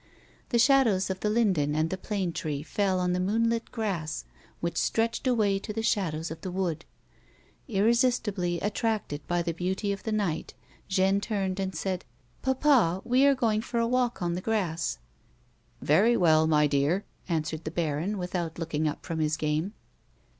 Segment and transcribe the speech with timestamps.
[0.49, 4.25] The shadows of the linden and the plane tree fell on the moon lit grass
[4.59, 6.85] which stretched away to the shadows of the wood.
[7.67, 10.55] Irresistibly attracted by the beauty of the night,
[10.87, 12.03] Jeanne turned and said:"
[12.41, 14.97] Papa, vie are going for a walk on the grass.""
[15.83, 19.75] Very well, my dear," answered the baron, without look ing up from his game.